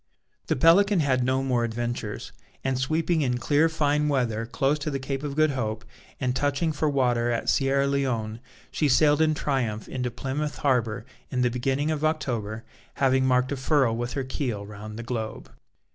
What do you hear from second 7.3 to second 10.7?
Sierra Leone, she sailed in triumph into Plymouth